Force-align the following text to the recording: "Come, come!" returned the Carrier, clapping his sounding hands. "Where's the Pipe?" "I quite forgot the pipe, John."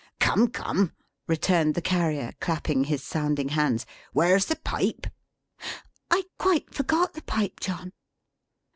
"Come, 0.19 0.47
come!" 0.47 0.93
returned 1.27 1.75
the 1.75 1.79
Carrier, 1.83 2.33
clapping 2.39 2.85
his 2.85 3.03
sounding 3.03 3.49
hands. 3.49 3.85
"Where's 4.13 4.47
the 4.47 4.55
Pipe?" 4.55 5.05
"I 6.09 6.23
quite 6.39 6.73
forgot 6.73 7.13
the 7.13 7.21
pipe, 7.21 7.59
John." 7.59 7.93